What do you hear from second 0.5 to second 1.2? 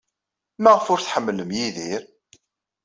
Maɣef ur